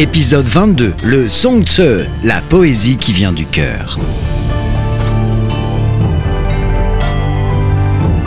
[0.00, 3.98] Épisode 22, le Song Tse, la poésie qui vient du cœur.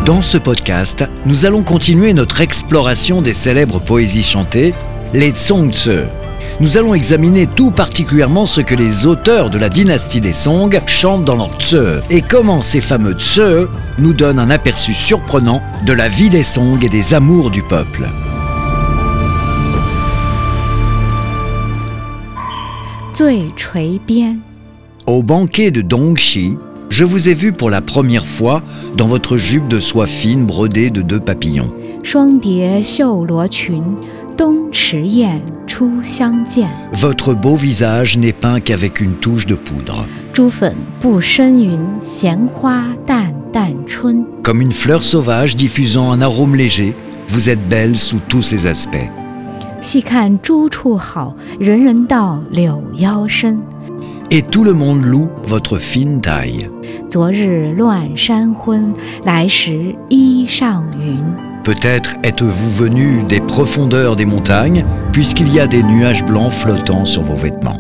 [0.06, 4.76] Dans ce podcast, nous allons continuer notre exploration des célèbres poésies chantées,
[5.16, 6.06] les Song Tse.
[6.60, 11.26] Nous allons examiner tout particulièrement ce que les auteurs de la dynastie des Song chantent
[11.26, 16.08] dans leur Tse et comment ces fameux Tse nous donnent un aperçu surprenant de la
[16.08, 18.08] vie des Song et des amours du peuple.
[25.06, 26.58] Au banquet de Dongxi,
[26.90, 28.64] je vous ai vu pour la première fois
[28.98, 31.72] dans votre jupe de soie fine brodée de deux papillons.
[36.94, 40.08] Votre beau visage n'est peint qu'avec une touche de poudre.
[44.42, 46.96] Comme une fleur sauvage diffusant un arôme léger,
[47.30, 49.08] vous êtes belle sous tous ses aspects.
[54.32, 56.70] Et tout le monde loue votre fine taille.
[61.66, 67.24] Peut-être êtes-vous venu des profondeurs des montagnes, puisqu'il y a des nuages blancs flottant sur
[67.24, 67.78] vos vêtements.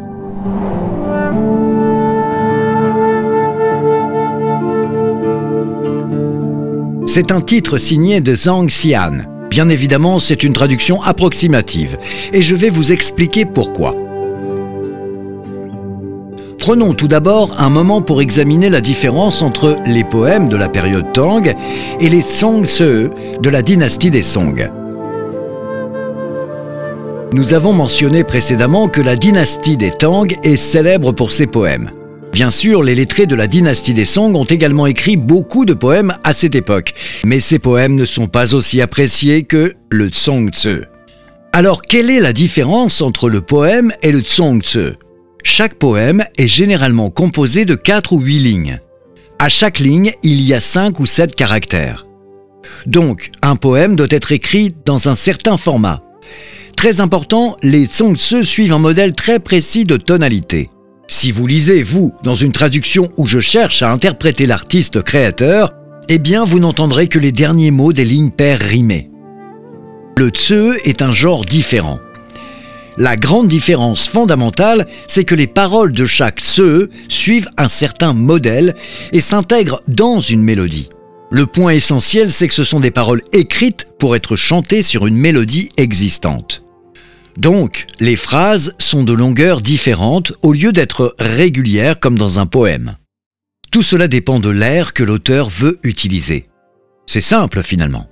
[7.05, 9.19] C'est un titre signé de Zhang Xian,
[9.53, 11.99] Bien évidemment, c'est une traduction approximative,
[12.31, 13.95] et je vais vous expliquer pourquoi.
[16.57, 21.05] Prenons tout d'abord un moment pour examiner la différence entre les poèmes de la période
[21.13, 21.53] Tang
[21.99, 24.71] et les Song Se de la dynastie des Song.
[27.31, 31.91] Nous avons mentionné précédemment que la dynastie des Tang est célèbre pour ses poèmes.
[32.33, 36.17] Bien sûr, les lettrés de la dynastie des Song ont également écrit beaucoup de poèmes
[36.23, 40.81] à cette époque, mais ces poèmes ne sont pas aussi appréciés que le Tsong Tse.
[41.51, 44.95] Alors, quelle est la différence entre le poème et le Tsong Tse
[45.43, 48.79] Chaque poème est généralement composé de 4 ou 8 lignes.
[49.37, 52.07] À chaque ligne, il y a 5 ou 7 caractères.
[52.87, 56.01] Donc, un poème doit être écrit dans un certain format.
[56.75, 60.71] Très important, les Tsong Tse suivent un modèle très précis de tonalité.
[61.07, 65.73] Si vous lisez, vous, dans une traduction où je cherche à interpréter l'artiste créateur,
[66.09, 69.09] eh bien vous n'entendrez que les derniers mots des lignes paires rimées.
[70.17, 71.99] Le tse est un genre différent.
[72.97, 78.75] La grande différence fondamentale, c'est que les paroles de chaque tse suivent un certain modèle
[79.11, 80.89] et s'intègrent dans une mélodie.
[81.31, 85.17] Le point essentiel, c'est que ce sont des paroles écrites pour être chantées sur une
[85.17, 86.62] mélodie existante.
[87.37, 92.97] Donc, les phrases sont de longueur différente au lieu d'être régulières comme dans un poème.
[93.71, 96.45] Tout cela dépend de l'air que l'auteur veut utiliser.
[97.07, 98.07] C'est simple finalement.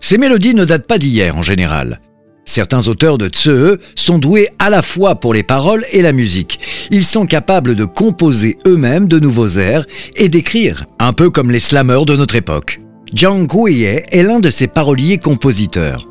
[0.00, 2.00] Ces mélodies ne datent pas d'hier en général.
[2.44, 6.60] Certains auteurs de Tse sont doués à la fois pour les paroles et la musique.
[6.90, 11.58] Ils sont capables de composer eux-mêmes de nouveaux airs et d'écrire, un peu comme les
[11.58, 12.78] slammers de notre époque.
[13.12, 16.06] Jiang Guiye est l'un de ces paroliers compositeurs.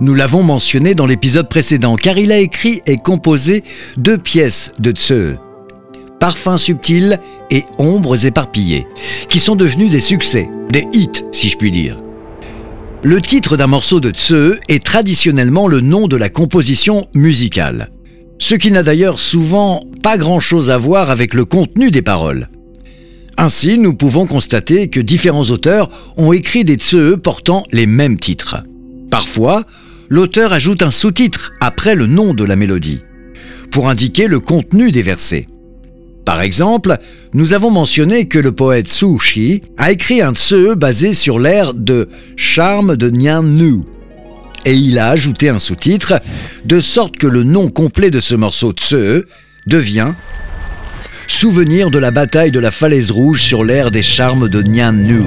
[0.00, 3.62] Nous l'avons mentionné dans l'épisode précédent car il a écrit et composé
[3.98, 5.36] deux pièces de Tse,
[6.18, 7.18] Parfums subtils
[7.50, 8.86] et Ombres éparpillées,
[9.28, 11.98] qui sont devenus des succès, des hits si je puis dire.
[13.02, 17.90] Le titre d'un morceau de Tse est traditionnellement le nom de la composition musicale,
[18.38, 22.48] ce qui n'a d'ailleurs souvent pas grand-chose à voir avec le contenu des paroles.
[23.36, 28.56] Ainsi, nous pouvons constater que différents auteurs ont écrit des Tse portant les mêmes titres.
[29.10, 29.64] Parfois,
[30.10, 33.02] l'auteur ajoute un sous-titre après le nom de la mélodie,
[33.70, 35.46] pour indiquer le contenu des versets.
[36.26, 36.98] Par exemple,
[37.32, 41.72] nous avons mentionné que le poète Su Shi a écrit un tse basé sur l'air
[41.72, 43.80] de Charme de Nian Nu.
[44.66, 46.20] Et il a ajouté un sous-titre,
[46.66, 49.24] de sorte que le nom complet de ce morceau tse
[49.66, 50.12] devient
[51.26, 55.22] Souvenir de la bataille de la falaise rouge sur l'air des charmes de Nian Nu.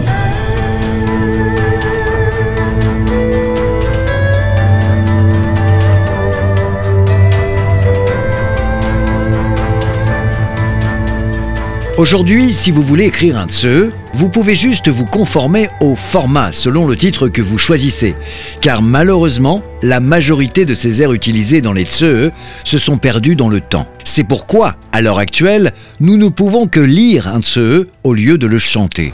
[11.95, 16.87] Aujourd'hui, si vous voulez écrire un tse, vous pouvez juste vous conformer au format selon
[16.87, 18.15] le titre que vous choisissez.
[18.61, 22.31] Car malheureusement, la majorité de ces airs utilisés dans les tse
[22.63, 23.85] se sont perdus dans le temps.
[24.03, 28.47] C'est pourquoi, à l'heure actuelle, nous ne pouvons que lire un tse au lieu de
[28.47, 29.13] le chanter.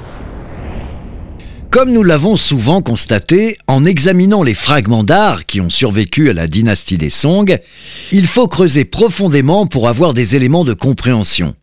[1.71, 6.47] Comme nous l'avons souvent constaté en examinant les fragments d'art qui ont survécu à la
[6.47, 7.57] dynastie des Song,
[8.13, 11.55] il faut creuser profondément pour avoir des éléments de compréhension.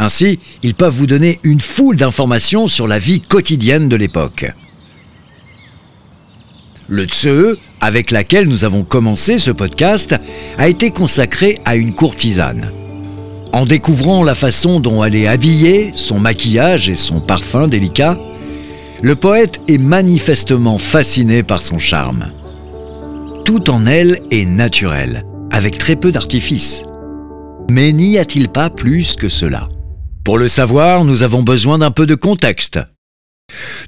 [0.00, 4.50] Ainsi, ils peuvent vous donner une foule d'informations sur la vie quotidienne de l'époque.
[6.88, 10.16] Le Tse, avec laquelle nous avons commencé ce podcast,
[10.56, 12.72] a été consacré à une courtisane.
[13.52, 18.18] En découvrant la façon dont elle est habillée, son maquillage et son parfum délicat,
[19.02, 22.32] le poète est manifestement fasciné par son charme.
[23.44, 26.84] Tout en elle est naturel, avec très peu d'artifice.
[27.68, 29.68] Mais n'y a-t-il pas plus que cela?
[30.24, 32.78] Pour le savoir, nous avons besoin d'un peu de contexte.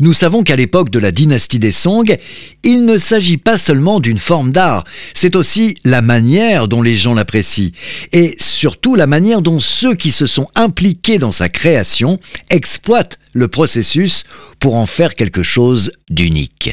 [0.00, 2.16] Nous savons qu'à l'époque de la dynastie des Song,
[2.64, 4.84] il ne s'agit pas seulement d'une forme d'art,
[5.14, 7.70] c'est aussi la manière dont les gens l'apprécient,
[8.12, 12.18] et surtout la manière dont ceux qui se sont impliqués dans sa création
[12.50, 14.24] exploitent le processus
[14.58, 16.70] pour en faire quelque chose d'unique.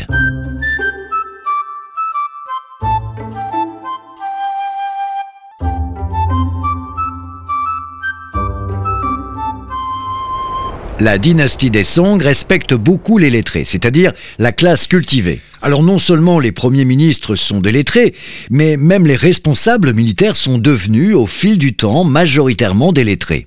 [11.02, 15.40] La dynastie des Song respecte beaucoup les lettrés, c'est-à-dire la classe cultivée.
[15.62, 18.14] Alors non seulement les premiers ministres sont des lettrés,
[18.50, 23.46] mais même les responsables militaires sont devenus au fil du temps majoritairement des lettrés.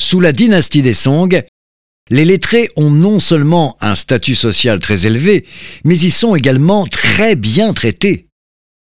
[0.00, 1.40] Sous la dynastie des Song,
[2.10, 5.46] les lettrés ont non seulement un statut social très élevé,
[5.84, 8.27] mais ils sont également très bien traités.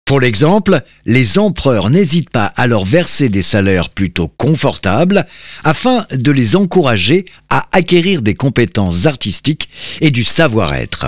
[0.10, 5.24] Pour l'exemple, les empereurs n'hésitent pas à leur verser des salaires plutôt confortables
[5.64, 9.70] afin de les encourager à acquérir des compétences artistiques
[10.02, 11.06] et du savoir-être.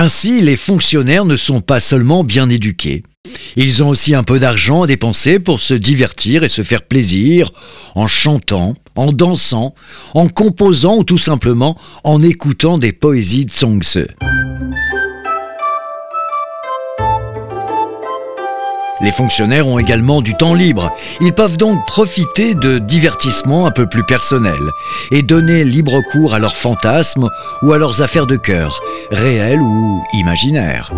[0.00, 3.02] Ainsi, les fonctionnaires ne sont pas seulement bien éduqués,
[3.56, 7.50] ils ont aussi un peu d'argent à dépenser pour se divertir et se faire plaisir
[7.96, 9.74] en chantant, en dansant,
[10.14, 14.06] en composant ou tout simplement en écoutant des poésies de Songse.
[19.00, 20.92] Les fonctionnaires ont également du temps libre.
[21.20, 24.72] Ils peuvent donc profiter de divertissements un peu plus personnels
[25.10, 27.28] et donner libre cours à leurs fantasmes
[27.62, 28.80] ou à leurs affaires de cœur,
[29.10, 30.92] réelles ou imaginaires.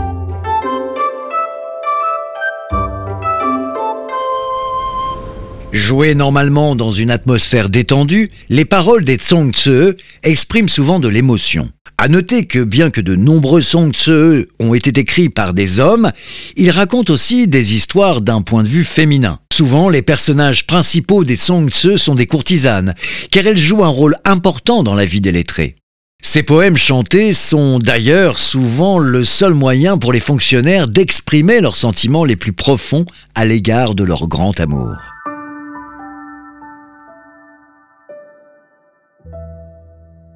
[5.72, 9.94] Jouées normalement dans une atmosphère détendue, les paroles des Tsong Tse
[10.24, 11.68] expriment souvent de l'émotion.
[12.02, 16.12] À noter que bien que de nombreux Song Tse ont été écrits par des hommes,
[16.56, 19.38] ils racontent aussi des histoires d'un point de vue féminin.
[19.52, 22.94] Souvent, les personnages principaux des Song Tse sont des courtisanes,
[23.30, 25.76] car elles jouent un rôle important dans la vie des lettrés.
[26.22, 32.24] Ces poèmes chantés sont d'ailleurs souvent le seul moyen pour les fonctionnaires d'exprimer leurs sentiments
[32.24, 33.04] les plus profonds
[33.34, 34.96] à l'égard de leur grand amour.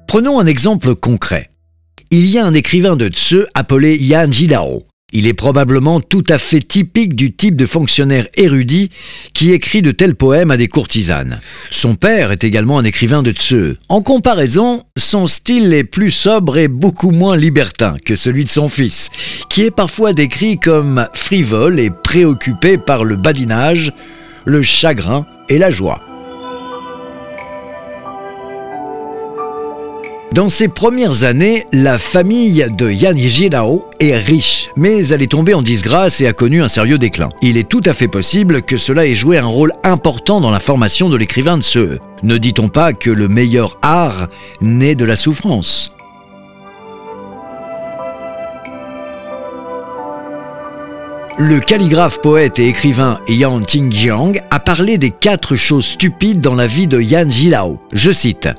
[0.05, 1.49] Prenons un exemple concret.
[2.11, 4.83] Il y a un écrivain de Tse appelé Yan Jidao.
[5.11, 8.89] Il est probablement tout à fait typique du type de fonctionnaire érudit
[9.33, 11.39] qui écrit de tels poèmes à des courtisanes.
[11.71, 13.77] Son père est également un écrivain de Tse.
[13.87, 18.69] En comparaison, son style est plus sobre et beaucoup moins libertin que celui de son
[18.69, 19.09] fils,
[19.49, 23.93] qui est parfois décrit comme frivole et préoccupé par le badinage,
[24.45, 26.01] le chagrin et la joie.
[30.35, 35.53] Dans ses premières années, la famille de Yan Yijilao est riche, mais elle est tombée
[35.53, 37.29] en disgrâce et a connu un sérieux déclin.
[37.41, 40.59] Il est tout à fait possible que cela ait joué un rôle important dans la
[40.59, 41.99] formation de l'écrivain de ce.
[42.21, 44.27] Ne dit-on pas que le meilleur art
[44.59, 45.93] naît de la souffrance?
[51.37, 56.67] Le calligraphe, poète et écrivain Yan Qingjiang a parlé des quatre choses stupides dans la
[56.67, 57.79] vie de Yan Jilao.
[57.93, 58.49] Je cite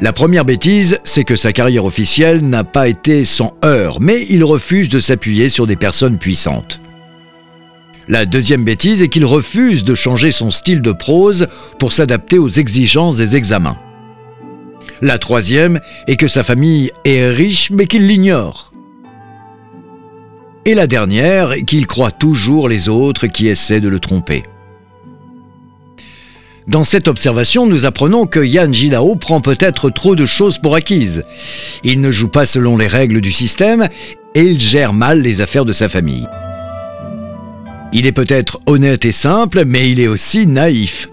[0.00, 4.44] la première bêtise, c'est que sa carrière officielle n'a pas été sans heurts, mais il
[4.44, 6.80] refuse de s'appuyer sur des personnes puissantes.
[8.06, 11.48] La deuxième bêtise est qu'il refuse de changer son style de prose
[11.80, 13.76] pour s'adapter aux exigences des examens.
[15.02, 18.72] La troisième est que sa famille est riche mais qu'il l'ignore.
[20.64, 24.44] Et la dernière qu'il croit toujours les autres qui essaient de le tromper.
[26.68, 31.24] Dans cette observation, nous apprenons que Yan Jidao prend peut-être trop de choses pour acquises.
[31.82, 33.88] Il ne joue pas selon les règles du système
[34.34, 36.28] et il gère mal les affaires de sa famille.
[37.94, 41.08] Il est peut-être honnête et simple, mais il est aussi naïf.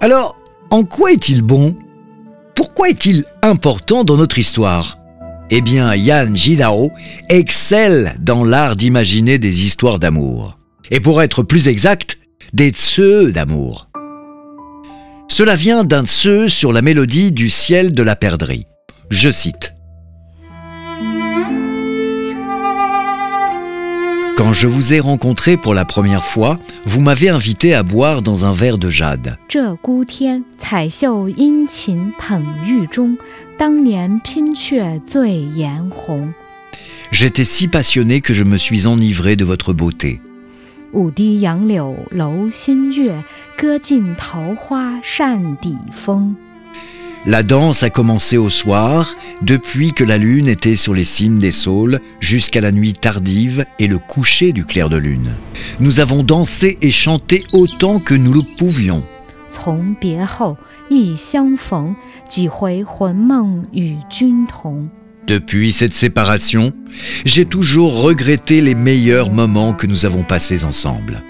[0.00, 0.34] Alors,
[0.70, 1.76] en quoi est-il bon?
[2.54, 4.96] Pourquoi est-il important dans notre histoire?
[5.50, 6.90] Eh bien, Yan Jidao
[7.28, 10.56] excelle dans l'art d'imaginer des histoires d'amour.
[10.90, 12.16] Et pour être plus exact,
[12.54, 13.88] des tseux d'amour.
[15.28, 18.64] Cela vient d'un tseu sur la mélodie du ciel de la perdrix.
[19.10, 19.74] Je cite.
[24.36, 28.46] Quand je vous ai rencontré pour la première fois, vous m'avez invité à boire dans
[28.46, 29.38] un verre de jade.
[37.12, 40.20] J'étais si passionné que je me suis enivré de votre beauté.
[40.93, 43.23] 舞堤杨柳楼新月，
[43.55, 46.35] 歌尽桃花扇底风。
[47.25, 51.51] La danse a commencé au soir, depuis que la lune était sur les cimes des
[51.51, 55.29] saules, jusqu'à la nuit tardive et le coucher du clair de lune.
[55.81, 59.03] Nous avons dansé et chanté autant que nous le pouvions.
[59.47, 60.57] 从别后，
[60.89, 61.95] 忆相逢，
[62.27, 64.89] 几回魂梦与君同。
[65.26, 66.72] Depuis cette séparation,
[67.24, 71.22] j'ai toujours regretté les meilleurs moments que nous avons passés ensemble.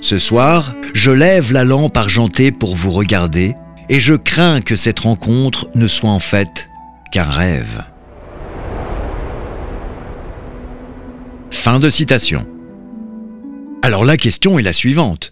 [0.00, 3.54] Ce soir, je lève la lampe argentée pour vous regarder
[3.88, 6.68] et je crains que cette rencontre ne soit en fait
[7.10, 7.82] qu'un rêve.
[11.50, 12.46] Fin de citation.
[13.82, 15.30] Alors la question est la suivante.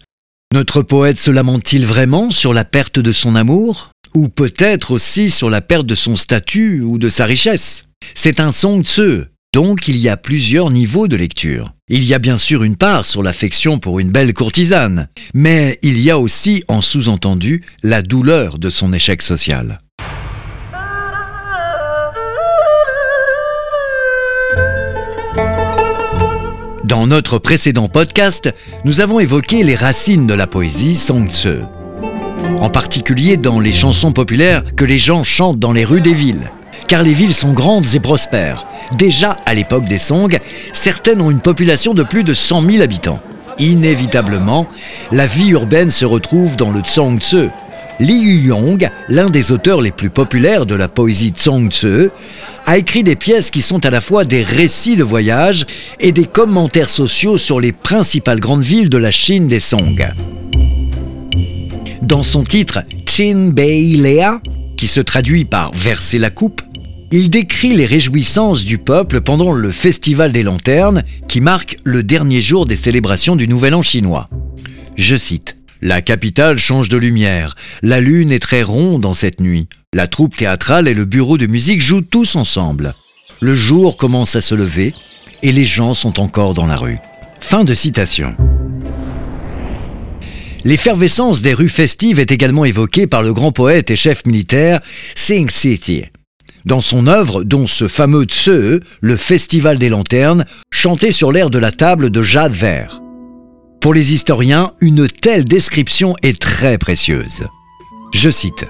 [0.53, 3.91] Notre poète se lamente-t-il vraiment sur la perte de son amour?
[4.15, 7.83] Ou peut-être aussi sur la perte de son statut ou de sa richesse?
[8.13, 11.73] C'est un song tse, donc il y a plusieurs niveaux de lecture.
[11.89, 15.99] Il y a bien sûr une part sur l'affection pour une belle courtisane, mais il
[15.99, 19.77] y a aussi en sous-entendu la douleur de son échec social.
[26.87, 28.49] Dans notre précédent podcast,
[28.85, 31.59] nous avons évoqué les racines de la poésie Song Tse.
[32.61, 36.49] En particulier dans les chansons populaires que les gens chantent dans les rues des villes.
[36.87, 38.65] Car les villes sont grandes et prospères.
[38.93, 40.39] Déjà à l'époque des Song,
[40.71, 43.19] certaines ont une population de plus de 100 000 habitants.
[43.59, 44.65] Inévitablement,
[45.11, 47.49] la vie urbaine se retrouve dans le Tsong Tse.
[47.99, 52.09] Li Yuyong, l'un des auteurs les plus populaires de la poésie Tse,
[52.67, 55.65] a écrit des pièces qui sont à la fois des récits de voyage
[55.99, 60.07] et des commentaires sociaux sur les principales grandes villes de la Chine des Song.
[62.03, 64.41] Dans son titre Chin Bei Lea,
[64.77, 66.61] qui se traduit par verser la coupe,
[67.11, 72.41] il décrit les réjouissances du peuple pendant le Festival des Lanternes, qui marque le dernier
[72.41, 74.29] jour des célébrations du Nouvel An chinois.
[74.97, 79.67] Je cite La capitale change de lumière, la lune est très ronde en cette nuit,
[79.93, 82.95] la troupe théâtrale et le bureau de musique jouent tous ensemble.
[83.41, 84.93] Le jour commence à se lever
[85.43, 86.97] et les gens sont encore dans la rue.
[87.39, 88.35] Fin de citation.
[90.65, 94.79] L'effervescence des rues festives est également évoquée par le grand poète et chef militaire
[95.15, 96.05] Sing City.
[96.65, 101.59] Dans son œuvre, dont ce fameux Tse, le Festival des Lanternes, chanté sur l'air de
[101.59, 102.99] la table de Jade Vert.
[103.81, 107.47] Pour les historiens, une telle description est très précieuse.
[108.13, 108.65] Je cite.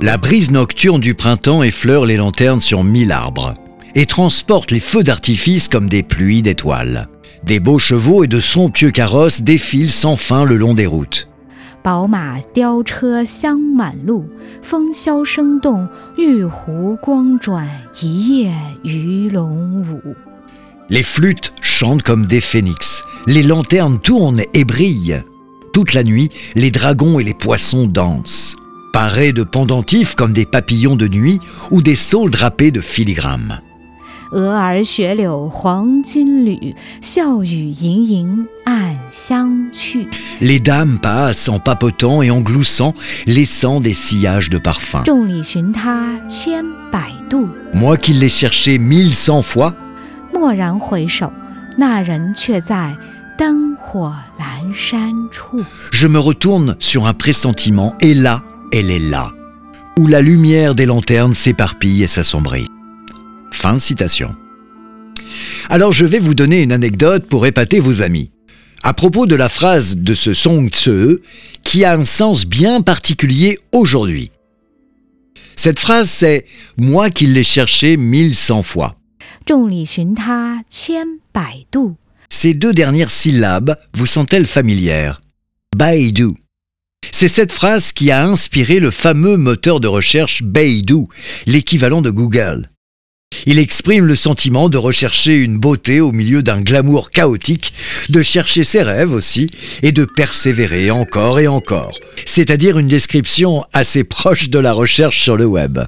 [0.00, 3.52] La brise nocturne du printemps effleure les lanternes sur mille arbres
[3.94, 7.08] et transporte les feux d'artifice comme des pluies d'étoiles.
[7.44, 11.27] Des beaux chevaux et de somptueux carrosses défilent sans fin le long des routes.
[11.87, 14.25] 宝马雕车香满路，
[14.61, 17.67] 风箫声动，玉壶光转，
[18.01, 18.53] 一夜
[18.83, 20.15] 鱼龙舞。
[20.89, 23.03] Les flûtes chantent comme des phénix.
[23.25, 25.23] Les lanternes tournent et brillent.
[25.73, 28.55] Toute la nuit, les dragons et les poissons dansent.
[28.91, 31.39] Parés de pendentifs comme des papillons de nuit
[31.71, 33.61] ou des saules drapés de filigranes.
[34.31, 40.07] 蛾儿雪柳黄金缕，笑语盈盈暗香去。
[40.39, 42.93] Les dames passent en papotant et en gloussant,
[43.25, 45.03] laissant des sillages de parfum.
[45.03, 49.73] 众里寻他千百度， Moi qui l'ai cherché mille cent fois,
[50.33, 51.31] 蓦然回首，
[51.77, 52.95] 那人却在
[53.37, 55.63] 灯火阑珊处。
[55.91, 58.41] je me retourne sur un pressentiment et là,
[58.71, 59.31] elle est là,
[59.99, 62.67] où la lumière des lanternes s'éparpille et s'assombrit.
[63.58, 64.36] Fin de citation.
[65.68, 68.30] Alors je vais vous donner une anecdote pour épater vos amis.
[68.84, 71.18] À propos de la phrase de ce Song Tse,
[71.64, 74.30] qui a un sens bien particulier aujourd'hui.
[75.56, 76.44] Cette phrase, c'est
[76.76, 78.94] Moi qui l'ai cherché mille cent fois.
[82.30, 85.20] Ces deux dernières syllabes vous sont-elles familières?
[85.76, 86.34] Baidu.
[87.10, 91.06] C'est cette phrase qui a inspiré le fameux moteur de recherche Baidu,
[91.46, 92.68] l'équivalent de Google.
[93.46, 97.72] Il exprime le sentiment de rechercher une beauté au milieu d'un glamour chaotique,
[98.10, 99.48] de chercher ses rêves aussi,
[99.82, 101.98] et de persévérer encore et encore.
[102.26, 105.78] C'est-à-dire une description assez proche de la recherche sur le web.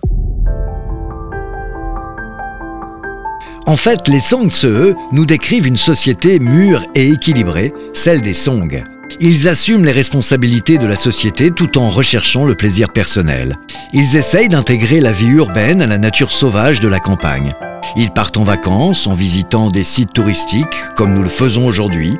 [3.66, 8.82] En fait, les Song Tse nous décrivent une société mûre et équilibrée, celle des Song.
[9.18, 13.58] Ils assument les responsabilités de la société tout en recherchant le plaisir personnel.
[13.92, 17.52] Ils essayent d'intégrer la vie urbaine à la nature sauvage de la campagne.
[17.96, 22.16] Ils partent en vacances en visitant des sites touristiques, comme nous le faisons aujourd'hui.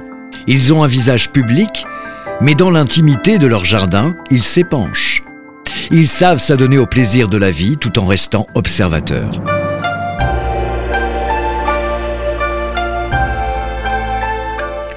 [0.46, 1.84] Ils ont un visage public,
[2.40, 5.22] mais dans l'intimité de leur jardin, ils s'épanchent.
[5.90, 9.32] Ils savent s'adonner au plaisir de la vie tout en restant observateurs.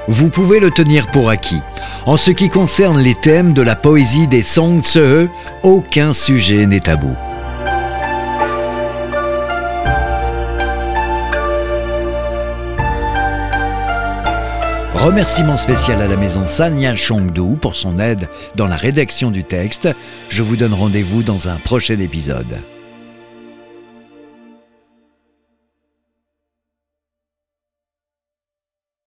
[0.08, 1.62] Vous pouvez le tenir pour acquis.
[2.06, 5.30] En ce qui concerne les thèmes de la poésie des Song Tse,
[5.64, 7.16] aucun sujet n'est tabou.
[14.94, 19.90] Remerciement spécial à la maison Sanya Chongdu pour son aide dans la rédaction du texte.
[20.30, 22.60] Je vous donne rendez-vous dans un prochain épisode.